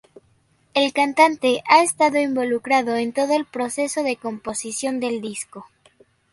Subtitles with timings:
[0.73, 5.67] El cantante ha estado involucrado en todo el proceso de composición del disco.